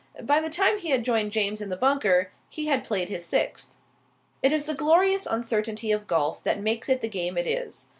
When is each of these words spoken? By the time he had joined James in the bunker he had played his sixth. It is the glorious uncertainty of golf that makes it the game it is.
By 0.23 0.39
the 0.39 0.49
time 0.49 0.79
he 0.79 0.89
had 0.89 1.05
joined 1.05 1.31
James 1.31 1.61
in 1.61 1.69
the 1.69 1.77
bunker 1.77 2.31
he 2.49 2.65
had 2.65 2.83
played 2.83 3.07
his 3.07 3.23
sixth. 3.23 3.77
It 4.41 4.51
is 4.51 4.65
the 4.65 4.73
glorious 4.73 5.27
uncertainty 5.27 5.91
of 5.91 6.07
golf 6.07 6.43
that 6.43 6.59
makes 6.59 6.89
it 6.89 7.01
the 7.01 7.07
game 7.07 7.37
it 7.37 7.45
is. 7.45 7.85